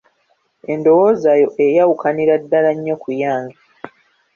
Endowooza 0.73 1.31
yo 1.41 1.47
eyawukanira 1.65 2.33
ddala 2.43 2.71
nnyo 2.77 2.95
kuyange. 3.03 3.57